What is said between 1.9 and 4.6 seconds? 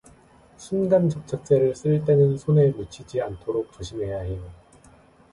때는 손에 묻히지 않도록 조심해야 해요.